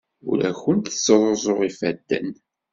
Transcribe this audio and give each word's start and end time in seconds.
Ur 0.29 0.37
awent-ttruẓuɣ 0.49 1.59
ifadden. 1.69 2.29